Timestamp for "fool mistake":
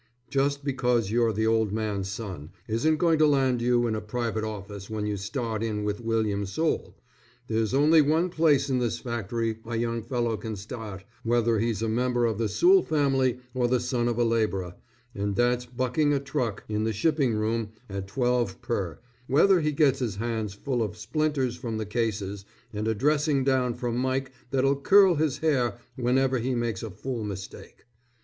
26.89-27.85